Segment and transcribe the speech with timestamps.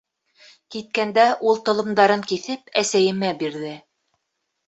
[0.75, 3.77] Киткәндә ул толомдарын киҫеп, әсәйемә бирҙе: